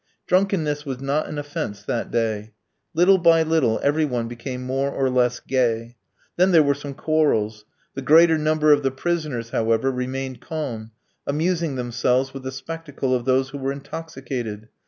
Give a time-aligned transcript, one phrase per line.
[0.25, 2.53] Drunkenness was not an offence that day.
[2.95, 5.95] Little by little every one became more or less gay.
[6.37, 7.65] Then there were some quarrels.
[7.93, 10.89] The greater number of the prisoners, however, remained calm,
[11.27, 14.69] amusing themselves with the spectacle of those who were intoxicated.